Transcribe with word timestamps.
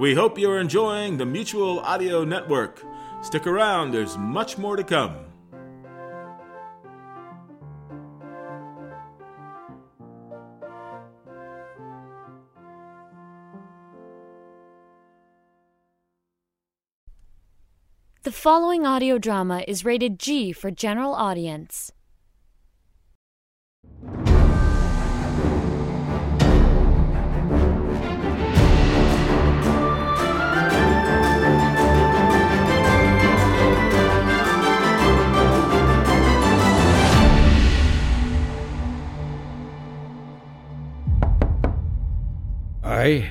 We 0.00 0.14
hope 0.14 0.38
you're 0.38 0.58
enjoying 0.58 1.18
the 1.18 1.26
Mutual 1.26 1.80
Audio 1.80 2.24
Network. 2.24 2.82
Stick 3.20 3.46
around, 3.46 3.90
there's 3.90 4.16
much 4.16 4.56
more 4.56 4.74
to 4.74 4.82
come. 4.82 5.14
The 18.22 18.32
following 18.32 18.86
audio 18.86 19.18
drama 19.18 19.64
is 19.68 19.84
rated 19.84 20.18
G 20.18 20.52
for 20.52 20.70
general 20.70 21.12
audience. 21.12 21.92
I. 42.90 43.30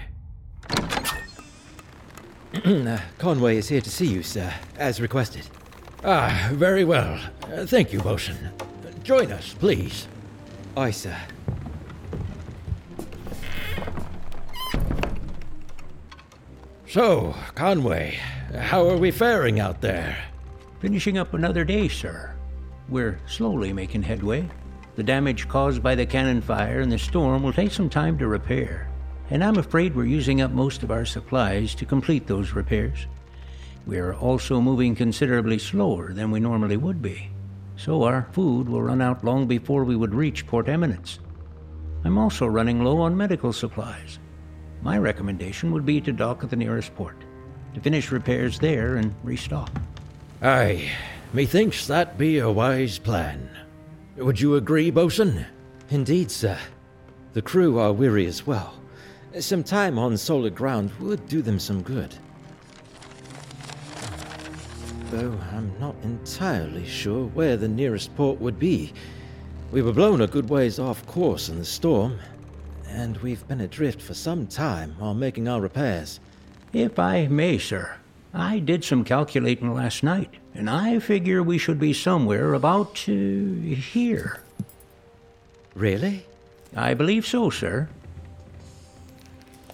Uh, 2.64 3.00
Conway 3.18 3.58
is 3.58 3.68
here 3.68 3.82
to 3.82 3.90
see 3.90 4.08
you, 4.08 4.24
sir, 4.24 4.54
as 4.78 5.02
requested. 5.02 5.46
Ah, 6.06 6.50
very 6.54 6.86
well. 6.86 7.20
Uh, 7.44 7.66
thank 7.66 7.92
you, 7.92 8.00
Bosun. 8.00 8.38
Join 9.04 9.34
us, 9.34 9.54
please. 9.54 10.08
Aye, 10.78 10.92
sir. 10.92 11.18
So, 16.88 17.36
Conway, 17.54 18.18
how 18.58 18.88
are 18.88 18.98
we 18.98 19.12
faring 19.12 19.60
out 19.60 19.82
there? 19.82 20.18
Finishing 20.80 21.18
up 21.18 21.34
another 21.34 21.66
day, 21.66 21.90
sir. 21.90 22.34
We're 22.88 23.20
slowly 23.28 23.74
making 23.74 24.04
headway. 24.04 24.50
The 24.96 25.04
damage 25.04 25.50
caused 25.50 25.84
by 25.84 25.96
the 25.96 26.06
cannon 26.06 26.42
fire 26.42 26.80
and 26.80 26.92
the 26.92 26.98
storm 26.98 27.44
will 27.44 27.54
take 27.54 27.72
some 27.72 27.90
time 27.90 28.18
to 28.20 28.28
repair, 28.28 28.89
and 29.30 29.44
I'm 29.44 29.58
afraid 29.58 29.96
we're 29.96 30.06
using 30.06 30.42
up 30.42 30.52
most 30.52 30.84
of 30.84 30.92
our 30.92 31.06
supplies 31.06 31.76
to 31.76 31.86
complete 31.86 32.26
those 32.26 32.54
repairs. 32.54 33.06
We're 33.86 34.14
also 34.14 34.60
moving 34.60 34.96
considerably 34.96 35.60
slower 35.60 36.14
than 36.14 36.32
we 36.32 36.40
normally 36.40 36.78
would 36.78 37.02
be, 37.02 37.30
so 37.76 38.04
our 38.04 38.28
food 38.32 38.68
will 38.68 38.82
run 38.82 39.02
out 39.02 39.24
long 39.24 39.48
before 39.48 39.84
we 39.84 39.96
would 39.96 40.14
reach 40.14 40.48
Port 40.48 40.68
Eminence. 40.68 41.20
I'm 42.04 42.18
also 42.18 42.48
running 42.48 42.84
low 42.84 43.02
on 43.02 43.16
medical 43.16 43.54
supplies. 43.54 44.20
My 44.82 44.98
recommendation 44.98 45.72
would 45.72 45.86
be 45.86 46.00
to 46.02 46.12
dock 46.12 46.44
at 46.44 46.50
the 46.50 46.56
nearest 46.56 46.96
port, 46.96 47.18
to 47.74 47.82
finish 47.82 48.12
repairs 48.12 48.60
there 48.60 48.96
and 48.96 49.14
restock. 49.24 49.72
Aye, 50.42 50.90
methinks 51.34 51.86
that 51.88 52.18
be 52.18 52.40
a 52.40 52.50
wise 52.50 52.98
plan. 52.98 53.50
Would 54.18 54.40
you 54.40 54.56
agree, 54.56 54.92
Bosun? 54.92 55.46
Indeed, 55.90 56.32
sir. 56.32 56.58
The 57.34 57.42
crew 57.42 57.78
are 57.80 57.94
weary 57.94 58.26
as 58.26 58.48
well. 58.48 58.79
Some 59.38 59.64
time 59.64 60.00
on 60.00 60.18
solid 60.18 60.56
ground 60.56 60.92
would 61.00 61.28
do 61.28 61.42
them 61.42 61.60
some 61.60 61.84
good. 61.84 62.16
Though 65.12 65.38
I'm 65.54 65.72
not 65.80 65.96
entirely 66.04 66.86
sure 66.86 67.26
where 67.28 67.56
the 67.56 67.68
nearest 67.68 68.16
port 68.16 68.42
would 68.42 68.58
be. 68.58 68.92
We 69.72 69.84
were 69.84 69.94
blown 69.94 70.22
a 70.22 70.28
good 70.28 70.50
ways 70.50 70.80
off 70.80 71.06
course 71.06 71.48
in 71.48 71.60
the 71.60 71.66
storm, 71.66 72.20
and 72.88 73.18
we've 73.18 73.48
been 73.48 73.62
adrift 73.62 74.02
for 74.02 74.16
some 74.16 74.48
time 74.48 74.96
while 74.98 75.14
making 75.14 75.48
our 75.48 75.62
repairs. 75.62 76.20
If 76.74 76.98
I 76.98 77.28
may, 77.28 77.60
sir, 77.60 77.98
I 78.34 78.60
did 78.60 78.84
some 78.84 79.04
calculating 79.04 79.74
last 79.74 80.04
night, 80.04 80.34
and 80.56 80.70
I 80.70 81.00
figure 81.00 81.44
we 81.44 81.60
should 81.60 81.80
be 81.80 81.94
somewhere 81.94 82.56
about 82.56 83.06
uh, 83.08 83.12
here. 83.12 84.42
Really? 85.76 86.26
I 86.76 86.96
believe 86.96 87.28
so, 87.28 87.52
sir. 87.52 87.90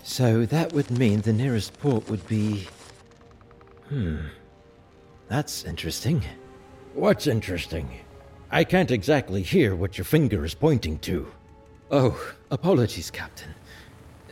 So 0.06 0.46
that 0.46 0.72
would 0.72 0.92
mean 0.92 1.22
the 1.22 1.34
nearest 1.34 1.80
port 1.80 2.08
would 2.12 2.26
be. 2.28 2.68
Hmm. 3.90 4.18
That's 5.28 5.64
interesting. 5.64 6.24
What's 6.94 7.26
interesting? 7.26 7.90
I 8.52 8.66
can't 8.66 8.92
exactly 8.92 9.42
hear 9.42 9.76
what 9.76 9.98
your 9.98 10.06
finger 10.06 10.46
is 10.46 10.54
pointing 10.54 11.00
to. 11.00 11.26
Oh, 11.90 12.16
apologies, 12.52 13.10
Captain. 13.10 13.50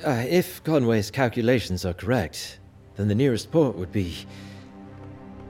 Uh, 0.06 0.24
if 0.30 0.64
Conway's 0.64 1.10
calculations 1.10 1.86
are 1.86 1.94
correct, 1.94 2.60
then 2.96 3.08
the 3.08 3.16
nearest 3.16 3.52
port 3.52 3.76
would 3.76 3.92
be. 3.92 4.16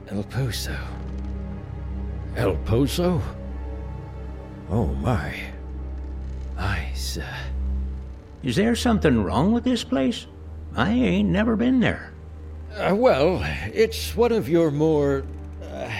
El 0.08 0.24
Pozo. 0.24 0.78
El 2.34 2.56
Pozo? 2.64 3.20
Oh 4.70 4.86
my. 4.86 5.38
Aye, 6.56 6.92
sir. 6.94 7.28
Is 8.44 8.56
there 8.56 8.76
something 8.76 9.24
wrong 9.24 9.52
with 9.52 9.64
this 9.64 9.82
place? 9.82 10.26
I 10.76 10.90
ain't 10.92 11.30
never 11.30 11.56
been 11.56 11.80
there. 11.80 12.12
Uh, 12.76 12.94
well, 12.94 13.40
it's 13.72 14.14
one 14.16 14.32
of 14.32 14.48
your 14.48 14.70
more. 14.70 15.24
Uh, 15.62 15.90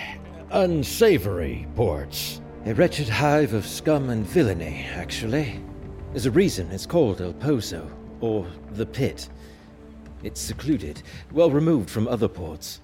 unsavory 0.54 1.66
ports. 1.74 2.40
A 2.66 2.74
wretched 2.74 3.08
hive 3.08 3.52
of 3.52 3.66
scum 3.66 4.08
and 4.10 4.24
villainy, 4.24 4.86
actually. 4.94 5.60
There's 6.12 6.26
a 6.26 6.30
reason 6.30 6.70
it's 6.70 6.86
called 6.86 7.20
El 7.20 7.34
Pozo, 7.34 7.90
or 8.20 8.46
the 8.72 8.86
Pit. 8.86 9.28
It's 10.22 10.40
secluded, 10.40 11.02
well 11.32 11.50
removed 11.50 11.90
from 11.90 12.06
other 12.06 12.28
ports. 12.28 12.80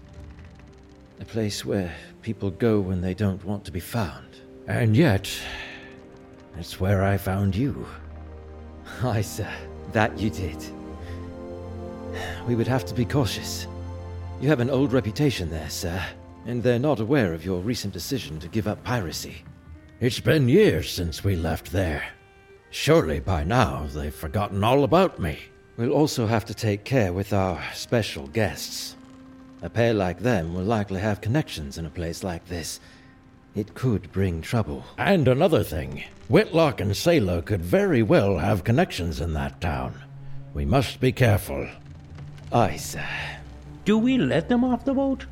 A 1.21 1.25
place 1.25 1.65
where 1.65 1.95
people 2.23 2.51
go 2.51 2.81
when 2.81 3.01
they 3.01 3.15
don't 3.15 3.43
want 3.45 3.65
to 3.67 3.73
be 3.73 3.81
found. 3.81 4.41
And 4.67 4.97
yet, 4.97 5.31
it's 6.59 6.81
where 6.81 7.05
I 7.05 7.17
found 7.17 7.55
you. 7.55 7.87
Aye, 9.03 9.23
sir, 9.23 9.51
that 9.93 10.19
you 10.19 10.29
did. 10.29 10.63
We 12.47 12.55
would 12.55 12.69
have 12.69 12.85
to 12.85 12.95
be 12.95 13.07
cautious. 13.07 13.67
You 14.43 14.49
have 14.49 14.61
an 14.61 14.69
old 14.69 14.93
reputation 14.93 15.49
there, 15.49 15.71
sir, 15.71 16.05
and 16.45 16.63
they're 16.63 16.79
not 16.79 17.01
aware 17.01 17.33
of 17.33 17.45
your 17.45 17.61
recent 17.61 17.95
decision 17.95 18.39
to 18.41 18.49
give 18.49 18.69
up 18.69 18.85
piracy. 18.85 19.37
It's 20.01 20.21
been 20.21 20.49
years 20.51 20.91
since 20.91 21.25
we 21.25 21.35
left 21.35 21.73
there. 21.73 22.05
Surely 22.71 23.21
by 23.21 23.43
now 23.43 23.87
they've 23.95 24.15
forgotten 24.15 24.63
all 24.63 24.85
about 24.85 25.19
me. 25.19 25.39
We'll 25.79 25.93
also 25.93 26.27
have 26.27 26.45
to 26.47 26.55
take 26.55 26.85
care 26.85 27.13
with 27.15 27.33
our 27.33 27.63
special 27.73 28.27
guests. 28.27 28.97
A 29.63 29.71
pair 29.71 29.95
like 29.95 30.21
them 30.21 30.55
will 30.55 30.65
likely 30.65 31.01
have 31.01 31.23
connections 31.23 31.79
in 31.79 31.87
a 31.87 31.91
place 31.91 32.23
like 32.23 32.47
this. 32.49 32.81
It 33.61 33.75
could 33.75 34.11
bring 34.11 34.41
trouble. 34.41 34.87
And 34.97 35.29
another 35.29 35.63
thing 35.63 36.05
Whitlock 36.29 36.81
and 36.81 36.97
Selah 36.97 37.43
could 37.43 37.61
very 37.61 38.03
well 38.03 38.39
have 38.39 38.65
connections 38.65 39.21
in 39.21 39.35
that 39.35 39.61
town. 39.61 40.03
We 40.55 40.65
must 40.65 40.99
be 40.99 41.13
careful. 41.13 41.69
Aye, 42.51 42.79
sir. 42.79 43.05
Do 43.85 43.99
we 43.99 44.17
let 44.17 44.49
them 44.49 44.65
off 44.65 44.87
the 44.87 44.95
boat? 44.95 45.27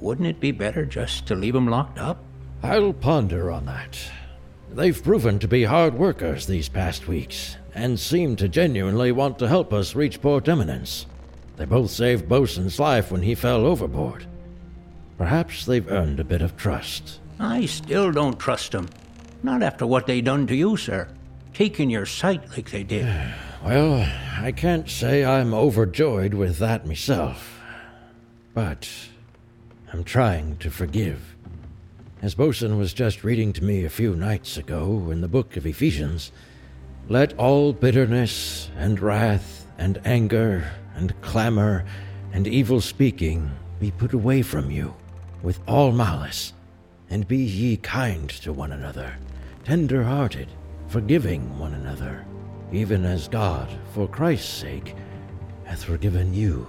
Wouldn't 0.00 0.28
it 0.28 0.38
be 0.38 0.52
better 0.52 0.86
just 0.86 1.26
to 1.26 1.34
leave 1.34 1.54
them 1.54 1.66
locked 1.66 1.98
up? 1.98 2.22
I'll 2.62 2.92
ponder 2.92 3.50
on 3.50 3.66
that. 3.66 3.98
They've 4.70 5.02
proven 5.02 5.40
to 5.40 5.48
be 5.48 5.64
hard 5.64 5.94
workers 5.94 6.46
these 6.46 6.68
past 6.68 7.08
weeks, 7.08 7.56
and 7.74 7.98
seem 7.98 8.36
to 8.36 8.48
genuinely 8.48 9.10
want 9.10 9.36
to 9.40 9.48
help 9.48 9.72
us 9.72 9.96
reach 9.96 10.22
Port 10.22 10.48
Eminence. 10.48 11.06
They 11.56 11.64
both 11.64 11.90
saved 11.90 12.28
Bosun's 12.28 12.78
life 12.78 13.10
when 13.10 13.22
he 13.22 13.34
fell 13.34 13.66
overboard. 13.66 14.26
Perhaps 15.18 15.66
they've 15.66 15.90
earned 15.90 16.20
a 16.20 16.24
bit 16.24 16.40
of 16.40 16.56
trust. 16.56 17.18
I 17.38 17.66
still 17.66 18.12
don't 18.12 18.38
trust 18.38 18.72
them. 18.72 18.88
Not 19.42 19.62
after 19.62 19.86
what 19.86 20.06
they 20.06 20.20
done 20.20 20.46
to 20.46 20.54
you, 20.54 20.76
sir. 20.76 21.08
Taking 21.52 21.90
your 21.90 22.06
sight 22.06 22.50
like 22.50 22.70
they 22.70 22.82
did. 22.82 23.06
Well, 23.64 24.06
I 24.42 24.52
can't 24.52 24.90
say 24.90 25.24
I'm 25.24 25.54
overjoyed 25.54 26.34
with 26.34 26.58
that 26.58 26.86
myself. 26.86 27.58
But 28.52 28.90
I'm 29.90 30.04
trying 30.04 30.58
to 30.58 30.70
forgive. 30.70 31.34
As 32.20 32.34
Bosun 32.34 32.76
was 32.76 32.92
just 32.92 33.24
reading 33.24 33.54
to 33.54 33.64
me 33.64 33.84
a 33.86 33.88
few 33.88 34.14
nights 34.14 34.58
ago 34.58 35.08
in 35.10 35.22
the 35.22 35.28
book 35.28 35.56
of 35.56 35.64
Ephesians, 35.64 36.30
let 37.08 37.32
all 37.38 37.72
bitterness 37.72 38.70
and 38.76 39.00
wrath 39.00 39.66
and 39.78 39.98
anger 40.04 40.70
and 40.94 41.18
clamor 41.22 41.86
and 42.34 42.46
evil 42.46 42.80
speaking 42.80 43.50
be 43.80 43.90
put 43.90 44.12
away 44.12 44.42
from 44.42 44.70
you, 44.70 44.94
with 45.42 45.58
all 45.66 45.92
malice. 45.92 46.52
And 47.10 47.28
be 47.28 47.38
ye 47.38 47.76
kind 47.76 48.28
to 48.30 48.52
one 48.52 48.72
another, 48.72 49.14
tender 49.64 50.02
hearted, 50.02 50.48
forgiving 50.88 51.58
one 51.58 51.74
another, 51.74 52.24
even 52.72 53.04
as 53.04 53.28
God, 53.28 53.68
for 53.92 54.08
Christ's 54.08 54.52
sake, 54.52 54.94
hath 55.64 55.84
forgiven 55.84 56.34
you. 56.34 56.66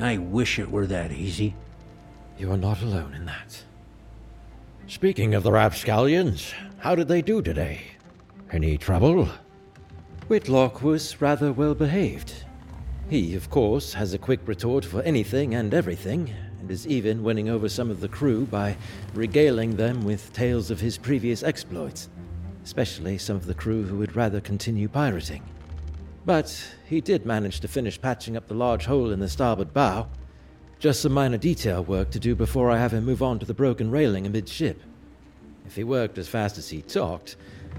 I 0.00 0.18
wish 0.18 0.58
it 0.58 0.70
were 0.70 0.86
that 0.86 1.12
easy. 1.12 1.54
You 2.38 2.50
are 2.52 2.56
not 2.56 2.82
alone 2.82 3.14
in 3.14 3.26
that. 3.26 3.62
Speaking 4.86 5.34
of 5.34 5.42
the 5.42 5.52
rapscallions, 5.52 6.52
how 6.78 6.94
did 6.94 7.08
they 7.08 7.22
do 7.22 7.40
today? 7.40 7.80
Any 8.50 8.76
trouble? 8.76 9.28
Whitlock 10.28 10.82
was 10.82 11.20
rather 11.20 11.52
well 11.52 11.74
behaved. 11.74 12.44
He, 13.08 13.34
of 13.34 13.50
course, 13.50 13.94
has 13.94 14.14
a 14.14 14.18
quick 14.18 14.40
retort 14.46 14.84
for 14.84 15.02
anything 15.02 15.54
and 15.54 15.72
everything, 15.72 16.34
and 16.64 16.70
is 16.70 16.86
even 16.86 17.22
winning 17.22 17.50
over 17.50 17.68
some 17.68 17.90
of 17.90 18.00
the 18.00 18.08
crew 18.08 18.46
by 18.46 18.74
regaling 19.12 19.76
them 19.76 20.02
with 20.02 20.32
tales 20.32 20.70
of 20.70 20.80
his 20.80 20.96
previous 20.96 21.42
exploits, 21.42 22.08
especially 22.64 23.18
some 23.18 23.36
of 23.36 23.44
the 23.44 23.52
crew 23.52 23.82
who 23.82 23.98
would 23.98 24.16
rather 24.16 24.40
continue 24.40 24.88
pirating. 24.88 25.42
But 26.24 26.58
he 26.86 27.02
did 27.02 27.26
manage 27.26 27.60
to 27.60 27.68
finish 27.68 28.00
patching 28.00 28.34
up 28.34 28.48
the 28.48 28.54
large 28.54 28.86
hole 28.86 29.10
in 29.10 29.20
the 29.20 29.28
starboard 29.28 29.74
bow. 29.74 30.08
Just 30.78 31.02
some 31.02 31.12
minor 31.12 31.36
detail 31.36 31.84
work 31.84 32.10
to 32.12 32.18
do 32.18 32.34
before 32.34 32.70
I 32.70 32.78
have 32.78 32.94
him 32.94 33.04
move 33.04 33.22
on 33.22 33.38
to 33.40 33.46
the 33.46 33.52
broken 33.52 33.90
railing 33.90 34.24
amidship. 34.24 34.76
If 35.66 35.76
he 35.76 35.84
worked 35.84 36.16
as 36.16 36.28
fast 36.28 36.56
as 36.56 36.70
he 36.70 36.80
talked, 36.80 37.36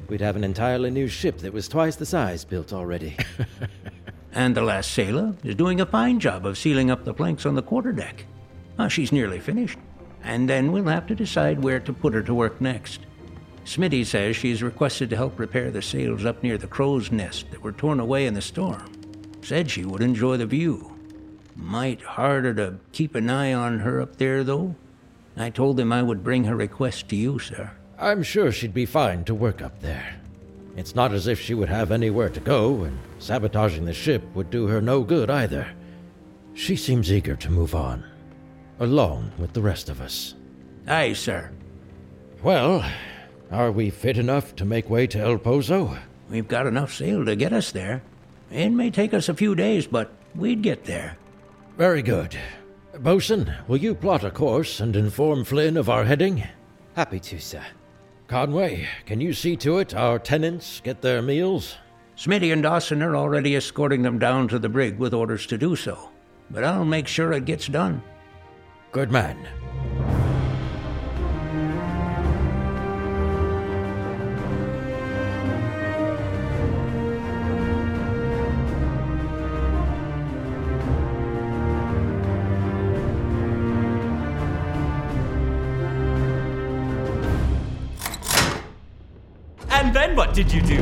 we'd 0.10 0.22
have 0.22 0.36
an 0.36 0.44
entirely 0.44 0.92
new 0.92 1.08
ship 1.08 1.40
that 1.40 1.54
was 1.54 1.68
twice 1.68 1.96
the 1.96 2.06
size 2.06 2.46
built 2.46 2.72
already. 2.72 3.18
And 4.36 4.54
the 4.54 4.62
last 4.62 4.92
Selah 4.92 5.34
is 5.46 5.56
doing 5.56 5.80
a 5.80 5.86
fine 5.86 6.20
job 6.20 6.46
of 6.46 6.58
sealing 6.58 6.92
up 6.92 7.06
the 7.06 7.14
planks 7.14 7.46
on 7.46 7.56
the 7.56 7.64
quarterdeck. 7.64 8.26
Uh, 8.78 8.88
she's 8.88 9.12
nearly 9.12 9.40
finished. 9.40 9.80
And 10.24 10.50
then 10.50 10.72
we'll 10.72 10.86
have 10.86 11.08
to 11.08 11.16
decide 11.16 11.64
where 11.64 11.80
to 11.80 11.94
put 11.94 12.14
her 12.14 12.24
to 12.24 12.34
work 12.34 12.60
next. 12.60 13.02
Smitty 13.66 14.06
says 14.06 14.36
she's 14.36 14.62
requested 14.62 15.10
to 15.10 15.16
help 15.16 15.40
repair 15.40 15.72
the 15.72 15.82
sails 15.82 16.26
up 16.26 16.44
near 16.44 16.58
the 16.58 16.68
crow's 16.68 17.12
nest 17.12 17.50
that 17.52 17.62
were 17.62 17.72
torn 17.72 18.00
away 18.00 18.26
in 18.28 18.34
the 18.34 18.42
storm. 18.42 18.92
Said 19.42 19.70
she 19.70 19.86
would 19.86 20.02
enjoy 20.02 20.38
the 20.38 20.46
view. 20.46 20.96
Might 21.56 22.02
harder 22.02 22.54
to 22.56 22.80
keep 22.92 23.16
an 23.16 23.30
eye 23.30 23.54
on 23.54 23.80
her 23.80 24.02
up 24.02 24.18
there, 24.18 24.44
though. 24.44 24.76
I 25.38 25.50
told 25.50 25.80
him 25.80 25.92
I 25.92 26.04
would 26.04 26.24
bring 26.24 26.44
her 26.46 26.56
request 26.56 27.10
to 27.10 27.16
you, 27.16 27.40
sir. 27.40 27.72
I'm 27.98 28.24
sure 28.24 28.52
she'd 28.52 28.74
be 28.74 28.86
fine 28.86 29.24
to 29.26 29.36
work 29.36 29.62
up 29.62 29.80
there. 29.80 30.16
It's 30.76 30.96
not 30.96 31.14
as 31.14 31.28
if 31.28 31.40
she 31.40 31.54
would 31.54 31.70
have 31.70 31.92
anywhere 31.92 32.30
to 32.30 32.40
go, 32.40 32.84
and 32.84 32.98
sabotaging 33.20 33.86
the 33.86 33.94
ship 33.94 34.24
would 34.34 34.50
do 34.50 34.68
her 34.68 34.82
no 34.82 35.04
good 35.04 35.30
either. 35.30 35.68
She 36.54 36.76
seems 36.76 37.12
eager 37.12 37.36
to 37.38 37.52
move 37.52 37.74
on, 37.74 38.04
along 38.80 39.32
with 39.38 39.54
the 39.54 39.62
rest 39.62 39.90
of 39.90 40.02
us. 40.02 40.36
Aye, 40.88 41.14
sir. 41.14 41.52
Well, 42.44 42.86
are 43.52 43.72
we 43.72 43.90
fit 43.90 44.18
enough 44.18 44.56
to 44.58 44.66
make 44.66 44.90
way 44.90 45.08
to 45.08 45.20
El 45.20 45.38
Pozo? 45.38 45.98
We've 46.30 46.48
got 46.48 46.68
enough 46.68 46.94
sail 46.94 47.26
to 47.26 47.36
get 47.36 47.54
us 47.54 47.72
there. 47.72 48.02
It 48.52 48.70
may 48.70 48.92
take 48.92 49.14
us 49.14 49.30
a 49.30 49.34
few 49.34 49.56
days, 49.56 49.88
but 49.88 50.12
we'd 50.36 50.62
get 50.62 50.86
there. 50.86 51.18
Very 51.78 52.02
good. 52.02 52.38
Bosun, 53.00 53.54
will 53.68 53.78
you 53.78 53.94
plot 53.94 54.24
a 54.24 54.32
course 54.32 54.80
and 54.80 54.96
inform 54.96 55.44
Flynn 55.44 55.78
of 55.78 55.90
our 55.90 56.06
heading? 56.06 56.44
Happy 56.96 57.20
to, 57.20 57.40
sir. 57.40 57.64
Conway, 58.28 58.88
can 59.06 59.22
you 59.22 59.34
see 59.34 59.56
to 59.58 59.80
it 59.80 59.94
our 59.94 60.18
tenants 60.18 60.82
get 60.84 61.02
their 61.02 61.22
meals? 61.22 61.76
Smitty 62.18 62.54
and 62.54 62.64
Dawson 62.64 63.04
are 63.04 63.16
already 63.16 63.56
escorting 63.56 64.02
them 64.02 64.18
down 64.18 64.48
to 64.48 64.58
the 64.58 64.70
brig 64.70 64.98
with 64.98 65.14
orders 65.14 65.46
to 65.48 65.58
do 65.58 65.76
so. 65.76 66.10
But 66.50 66.64
I'll 66.64 66.86
make 66.86 67.08
sure 67.08 67.34
it 67.34 67.46
gets 67.46 67.68
done. 67.68 68.02
Good 68.96 69.12
man. 69.12 69.38
And 89.72 89.94
then 89.94 90.16
what 90.16 90.34
did 90.34 90.54
you 90.54 90.62
do? 90.62 90.82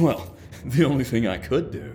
Well, 0.00 0.34
the 0.64 0.82
only 0.84 1.04
thing 1.04 1.28
I 1.28 1.38
could 1.38 1.70
do. 1.70 1.94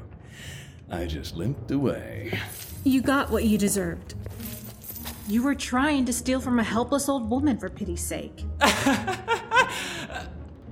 I 0.90 1.06
just 1.06 1.36
limped 1.36 1.70
away. 1.70 2.40
You 2.84 3.02
got 3.02 3.30
what 3.30 3.44
you 3.44 3.58
deserved. 3.58 4.16
You 5.28 5.44
were 5.44 5.56
trying 5.56 6.06
to 6.06 6.14
steal 6.14 6.40
from 6.40 6.60
a 6.60 6.64
helpless 6.64 7.10
old 7.10 7.30
woman, 7.30 7.58
for 7.58 7.70
pity's 7.70 8.02
sake. 8.04 8.44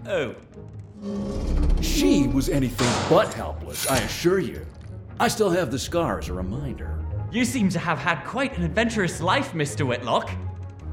Oh, 0.07 0.35
She 1.81 2.27
was 2.27 2.47
anything 2.47 2.87
but 3.09 3.33
helpless, 3.33 3.87
I 3.89 3.97
assure 3.97 4.37
you. 4.37 4.63
I 5.19 5.27
still 5.29 5.49
have 5.49 5.71
the 5.71 5.79
scar 5.79 6.19
as 6.19 6.29
a 6.29 6.33
reminder. 6.33 7.03
you 7.31 7.43
seem 7.43 7.69
to 7.69 7.79
have 7.79 7.97
had 7.97 8.23
quite 8.23 8.55
an 8.55 8.63
adventurous 8.63 9.19
life, 9.19 9.53
Mr. 9.53 9.85
Whitlock. 9.85 10.29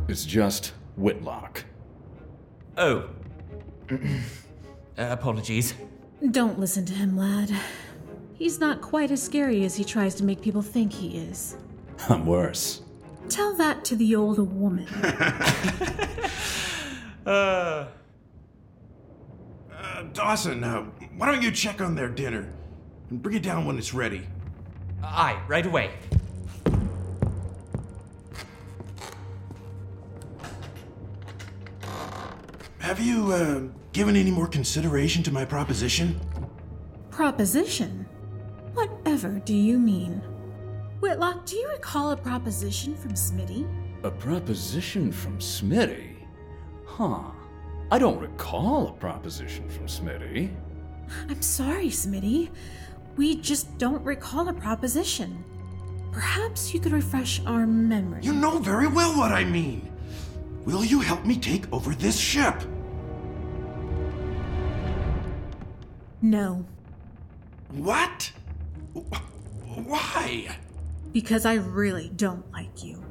It's 0.09 0.25
just 0.25 0.73
Whitlock. 0.97 1.63
Oh. 2.79 3.11
uh, 3.91 3.97
apologies. 4.97 5.75
Don't 6.31 6.59
listen 6.59 6.87
to 6.87 6.95
him, 6.95 7.15
lad. 7.19 7.51
He's 8.43 8.59
not 8.59 8.81
quite 8.81 9.13
as 9.13 9.23
scary 9.23 9.65
as 9.65 9.77
he 9.77 9.85
tries 9.85 10.17
to 10.17 10.25
make 10.25 10.43
people 10.43 10.63
think 10.63 10.93
he 10.93 11.17
is. 11.17 11.57
I'm 12.09 12.27
worse. 12.27 12.83
Tell 13.29 13.55
that 13.55 13.85
to 13.85 13.95
the 13.95 14.17
old 14.17 14.39
woman. 14.41 14.89
Uh, 17.25 17.87
Uh, 19.71 20.03
Dawson, 20.13 20.65
uh, 20.65 20.83
why 21.17 21.31
don't 21.31 21.41
you 21.41 21.53
check 21.53 21.81
on 21.81 21.95
their 21.95 22.09
dinner 22.09 22.53
and 23.11 23.23
bring 23.23 23.37
it 23.37 23.45
down 23.45 23.65
when 23.65 23.79
it's 23.79 23.95
ready? 23.95 24.27
aye, 25.05 25.41
right 25.47 25.65
away. 25.65 25.93
Have 32.81 32.99
you 33.01 33.33
uh, 33.33 33.61
given 33.93 34.17
any 34.17 34.31
more 34.31 34.47
consideration 34.47 35.23
to 35.25 35.33
my 35.33 35.45
proposition? 35.45 36.21
proposition? 37.11 38.07
Whatever 38.75 39.39
do 39.41 39.55
you 39.55 39.79
mean? 39.79 40.23
Whitlock, 41.01 41.47
do 41.47 41.57
you 41.57 41.69
recall 41.71 42.13
a 42.13 42.17
proposition 42.17 42.95
from 42.97 43.13
Smitty? 43.13 43.67
A 44.05 44.11
proposition 44.11 45.13
from 45.13 45.39
Smitty? 45.39 46.15
Huh. 46.87 47.21
I 47.91 47.99
don't 47.99 48.19
recall 48.21 48.89
a 48.89 48.93
proposition 48.93 49.69
from 49.69 49.87
Smitty. 49.87 50.55
I'm 51.29 51.43
sorry, 51.43 51.89
Smitty. 51.89 52.51
We 53.17 53.37
just 53.37 53.77
don't 53.79 54.03
recall 54.05 54.49
a 54.49 54.53
proposition. 54.53 55.45
Perhaps 56.13 56.73
you 56.73 56.81
could 56.81 56.93
refresh 56.93 57.43
our 57.47 57.67
memory. 57.67 58.21
You 58.23 58.33
know 58.33 58.59
very 58.59 58.87
well 58.87 59.17
what 59.17 59.33
I 59.33 59.45
mean. 59.45 59.91
Will 60.65 60.85
you 60.85 61.01
help 61.01 61.25
me 61.27 61.37
take 61.37 61.71
over 61.73 61.95
this 61.95 62.19
ship? 62.19 62.55
No, 66.21 66.65
What? 67.73 68.31
Why? 68.95 70.57
because 71.13 71.45
I 71.45 71.55
really 71.55 72.11
don't 72.17 72.51
like 72.53 72.83
you. 72.83 73.03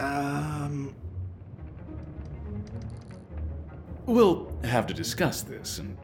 Um, 0.00 0.94
We'll 4.06 4.50
have 4.64 4.86
to 4.88 4.94
discuss 4.94 5.42
this 5.42 5.78
and 5.78 5.96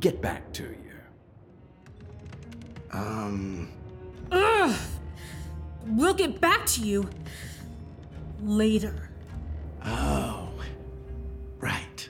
get 0.00 0.20
back 0.22 0.52
to 0.52 0.62
you. 0.64 0.78
um, 2.92 3.68
Ugh! 4.30 4.76
We'll 5.86 6.14
get 6.14 6.40
back 6.40 6.66
to 6.66 6.82
you 6.82 7.08
later. 8.42 9.10
oh, 9.84 10.50
right. 11.58 12.08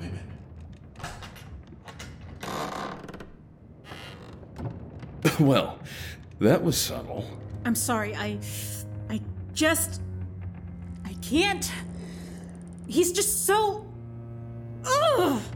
Wait 0.00 0.08
a 0.08 0.10
minute. 0.10 0.26
well, 5.46 5.78
that 6.40 6.62
was 6.62 6.76
subtle. 6.76 7.24
I'm 7.64 7.74
sorry, 7.74 8.14
I. 8.14 8.38
I 9.10 9.20
just. 9.52 10.00
I 11.04 11.14
can't. 11.14 11.70
He's 12.86 13.12
just 13.12 13.46
so. 13.46 13.86
Ugh! 14.84 15.40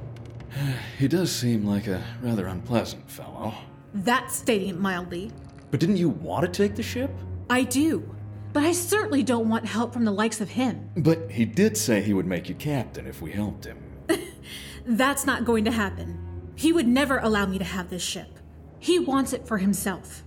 He 0.98 1.06
does 1.06 1.30
seem 1.30 1.66
like 1.66 1.86
a 1.86 2.02
rather 2.22 2.46
unpleasant 2.46 3.10
fellow. 3.10 3.52
That's 3.92 4.34
stating 4.34 4.70
it 4.70 4.78
mildly. 4.78 5.30
But 5.70 5.80
didn't 5.80 5.98
you 5.98 6.08
want 6.08 6.46
to 6.46 6.50
take 6.50 6.76
the 6.76 6.82
ship? 6.82 7.10
I 7.50 7.64
do. 7.64 8.14
But 8.54 8.62
I 8.62 8.72
certainly 8.72 9.22
don't 9.22 9.50
want 9.50 9.66
help 9.66 9.92
from 9.92 10.06
the 10.06 10.12
likes 10.12 10.40
of 10.40 10.48
him. 10.48 10.88
But 10.96 11.30
he 11.30 11.44
did 11.44 11.76
say 11.76 12.00
he 12.00 12.14
would 12.14 12.24
make 12.24 12.48
you 12.48 12.54
captain 12.54 13.06
if 13.06 13.20
we 13.20 13.32
helped 13.32 13.66
him. 13.66 13.76
That's 14.86 15.26
not 15.26 15.44
going 15.44 15.66
to 15.66 15.70
happen. 15.70 16.52
He 16.54 16.72
would 16.72 16.88
never 16.88 17.18
allow 17.18 17.44
me 17.44 17.58
to 17.58 17.64
have 17.64 17.90
this 17.90 18.02
ship. 18.02 18.35
He 18.78 18.98
wants 18.98 19.32
it 19.32 19.46
for 19.46 19.58
himself. 19.58 20.22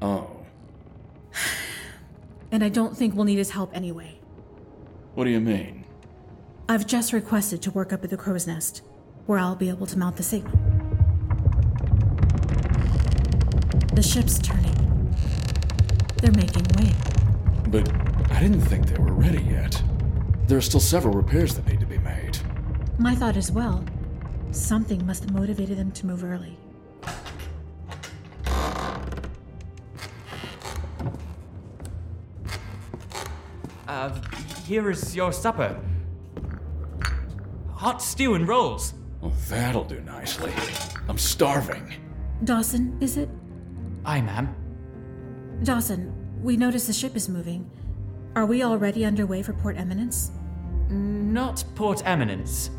Oh. 0.00 0.30
And 2.50 2.64
I 2.64 2.70
don't 2.70 2.96
think 2.96 3.14
we'll 3.14 3.26
need 3.26 3.36
his 3.36 3.50
help 3.50 3.76
anyway. 3.76 4.18
What 5.14 5.24
do 5.24 5.30
you 5.30 5.38
mean? 5.38 5.84
I've 6.66 6.86
just 6.86 7.12
requested 7.12 7.60
to 7.60 7.70
work 7.70 7.92
up 7.92 8.04
at 8.04 8.08
the 8.08 8.16
crow's 8.16 8.46
nest, 8.46 8.80
where 9.26 9.38
I'll 9.38 9.54
be 9.54 9.68
able 9.68 9.86
to 9.86 9.98
mount 9.98 10.16
the 10.16 10.22
signal. 10.22 10.56
The 13.94 14.02
ship's 14.02 14.38
turning. 14.38 15.14
They're 16.22 16.32
making 16.32 16.64
way. 16.78 16.94
But 17.68 17.92
I 18.32 18.40
didn't 18.40 18.62
think 18.62 18.86
they 18.86 18.96
were 18.96 19.12
ready 19.12 19.42
yet. 19.42 19.82
There 20.46 20.56
are 20.56 20.62
still 20.62 20.80
several 20.80 21.12
repairs 21.12 21.54
that 21.56 21.66
need 21.66 21.80
to 21.80 21.86
be 21.86 21.98
made. 21.98 22.38
My 22.98 23.14
thought 23.14 23.36
as 23.36 23.52
well. 23.52 23.84
Something 24.52 25.04
must 25.04 25.24
have 25.24 25.34
motivated 25.34 25.76
them 25.76 25.90
to 25.92 26.06
move 26.06 26.24
early. 26.24 26.56
Uh, 33.98 34.14
here 34.64 34.90
is 34.90 35.16
your 35.16 35.32
supper. 35.32 35.76
Hot 37.72 38.00
stew 38.00 38.34
and 38.34 38.46
rolls. 38.46 38.94
Well, 39.20 39.32
that'll 39.48 39.82
do 39.82 40.00
nicely. 40.02 40.52
I'm 41.08 41.18
starving. 41.18 41.94
Dawson, 42.44 42.96
is 43.00 43.16
it? 43.16 43.28
Aye, 44.04 44.20
ma'am. 44.20 44.54
Dawson, 45.64 46.14
we 46.40 46.56
notice 46.56 46.86
the 46.86 46.92
ship 46.92 47.16
is 47.16 47.28
moving. 47.28 47.68
Are 48.36 48.46
we 48.46 48.62
already 48.62 49.04
underway 49.04 49.42
for 49.42 49.52
Port 49.52 49.76
Eminence? 49.76 50.30
Not 50.88 51.64
Port 51.74 52.00
Eminence. 52.06 52.70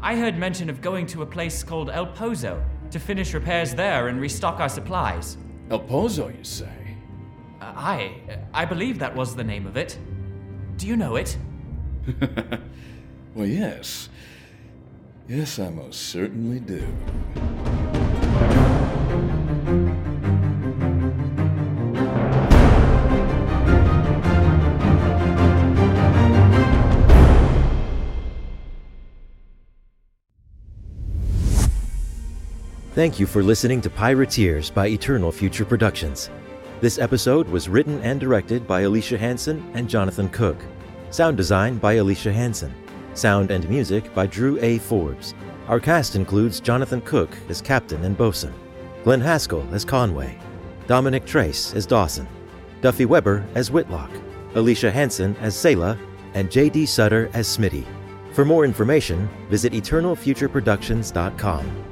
I 0.00 0.16
heard 0.16 0.38
mention 0.38 0.70
of 0.70 0.80
going 0.80 1.04
to 1.08 1.20
a 1.20 1.26
place 1.26 1.62
called 1.62 1.90
El 1.90 2.06
Pozo 2.06 2.64
to 2.90 2.98
finish 2.98 3.34
repairs 3.34 3.74
there 3.74 4.08
and 4.08 4.18
restock 4.18 4.58
our 4.58 4.70
supplies. 4.70 5.36
El 5.70 5.80
Pozo, 5.80 6.34
you 6.34 6.44
say? 6.44 6.96
Uh, 7.60 7.74
aye, 7.76 8.14
I 8.54 8.64
believe 8.64 8.98
that 9.00 9.14
was 9.14 9.36
the 9.36 9.44
name 9.44 9.66
of 9.66 9.76
it. 9.76 9.98
Do 10.76 10.86
you 10.86 10.96
know 10.96 11.16
it? 11.16 11.36
well, 13.34 13.46
yes. 13.46 14.08
Yes, 15.28 15.58
I 15.58 15.70
most 15.70 16.08
certainly 16.08 16.60
do. 16.60 16.86
Thank 32.94 33.18
you 33.18 33.26
for 33.26 33.42
listening 33.42 33.80
to 33.80 33.90
Pirateers 33.90 34.72
by 34.72 34.88
Eternal 34.88 35.32
Future 35.32 35.64
Productions. 35.64 36.28
This 36.82 36.98
episode 36.98 37.48
was 37.48 37.68
written 37.68 38.02
and 38.02 38.18
directed 38.18 38.66
by 38.66 38.80
Alicia 38.80 39.16
Hanson 39.16 39.70
and 39.74 39.88
Jonathan 39.88 40.28
Cook. 40.30 40.56
Sound 41.10 41.36
design 41.36 41.78
by 41.78 41.92
Alicia 41.92 42.32
Hanson. 42.32 42.74
Sound 43.14 43.52
and 43.52 43.70
music 43.70 44.12
by 44.16 44.26
Drew 44.26 44.58
A. 44.60 44.78
Forbes. 44.78 45.32
Our 45.68 45.78
cast 45.78 46.16
includes 46.16 46.58
Jonathan 46.58 47.00
Cook 47.02 47.30
as 47.48 47.60
Captain 47.60 48.04
and 48.04 48.18
Bosun, 48.18 48.52
Glenn 49.04 49.20
Haskell 49.20 49.64
as 49.70 49.84
Conway, 49.84 50.36
Dominic 50.88 51.24
Trace 51.24 51.72
as 51.72 51.86
Dawson, 51.86 52.26
Duffy 52.80 53.04
Weber 53.04 53.46
as 53.54 53.70
Whitlock, 53.70 54.10
Alicia 54.56 54.90
Hanson 54.90 55.36
as 55.36 55.54
Selah, 55.54 55.96
and 56.34 56.50
J.D. 56.50 56.86
Sutter 56.86 57.30
as 57.32 57.46
Smitty. 57.46 57.86
For 58.32 58.44
more 58.44 58.64
information, 58.64 59.28
visit 59.48 59.72
eternalfutureproductions.com. 59.72 61.91